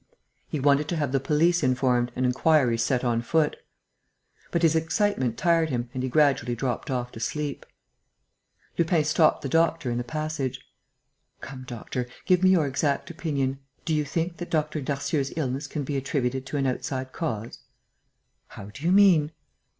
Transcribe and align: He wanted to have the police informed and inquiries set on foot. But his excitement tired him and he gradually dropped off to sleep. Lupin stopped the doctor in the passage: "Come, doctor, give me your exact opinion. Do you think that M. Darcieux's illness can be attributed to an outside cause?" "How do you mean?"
He 0.49 0.59
wanted 0.59 0.87
to 0.87 0.95
have 0.95 1.11
the 1.11 1.19
police 1.19 1.61
informed 1.61 2.11
and 2.15 2.25
inquiries 2.25 2.81
set 2.81 3.03
on 3.03 3.21
foot. 3.21 3.57
But 4.49 4.63
his 4.63 4.75
excitement 4.75 5.37
tired 5.37 5.69
him 5.69 5.91
and 5.93 6.01
he 6.01 6.09
gradually 6.09 6.55
dropped 6.55 6.89
off 6.89 7.11
to 7.11 7.19
sleep. 7.19 7.67
Lupin 8.79 9.03
stopped 9.03 9.43
the 9.43 9.47
doctor 9.47 9.91
in 9.91 9.99
the 9.99 10.03
passage: 10.03 10.59
"Come, 11.39 11.65
doctor, 11.67 12.07
give 12.25 12.41
me 12.41 12.49
your 12.49 12.65
exact 12.65 13.11
opinion. 13.11 13.59
Do 13.85 13.93
you 13.93 14.03
think 14.03 14.37
that 14.37 14.55
M. 14.55 14.83
Darcieux's 14.83 15.33
illness 15.35 15.67
can 15.67 15.83
be 15.83 15.95
attributed 15.97 16.47
to 16.47 16.57
an 16.57 16.65
outside 16.65 17.11
cause?" 17.13 17.59
"How 18.47 18.71
do 18.71 18.81
you 18.83 18.91
mean?" 18.91 19.31